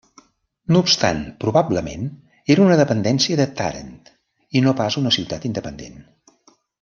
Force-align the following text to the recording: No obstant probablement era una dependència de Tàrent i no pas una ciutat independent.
No 0.75 0.79
obstant 0.83 1.19
probablement 1.45 2.07
era 2.55 2.65
una 2.67 2.79
dependència 2.81 3.39
de 3.41 3.47
Tàrent 3.61 3.93
i 4.61 4.67
no 4.69 4.73
pas 4.83 4.97
una 5.03 5.13
ciutat 5.19 5.47
independent. 5.51 6.01